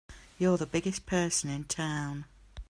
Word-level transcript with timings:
You're 0.39 0.57
the 0.57 0.65
biggest 0.65 1.05
person 1.05 1.51
in 1.51 1.65
town! 1.65 2.25